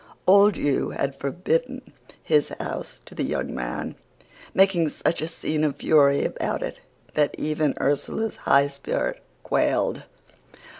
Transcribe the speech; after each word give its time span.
Old 0.25 0.55
Hugh 0.55 0.89
had 0.89 1.15
forbidden 1.15 1.93
his 2.23 2.49
house 2.59 2.99
to 3.05 3.13
the 3.13 3.23
young 3.23 3.53
man, 3.53 3.93
making 4.51 4.89
such 4.89 5.21
a 5.21 5.27
scene 5.27 5.63
of 5.63 5.75
fury 5.75 6.25
about 6.25 6.63
it 6.63 6.79
that 7.13 7.35
even 7.37 7.75
Ursula's 7.79 8.37
high 8.37 8.65
spirit 8.67 9.21
quailed. 9.43 10.05